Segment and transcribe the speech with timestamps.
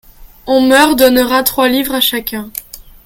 [0.47, 2.49] On meur donnera trois livres à chacun.